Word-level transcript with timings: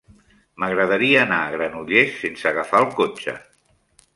M'agradaria 0.61 1.19
anar 1.25 1.37
a 1.41 1.51
Granollers 1.57 2.17
sense 2.25 2.51
agafar 2.53 2.81
el 2.85 2.89
cotxe. 3.03 3.37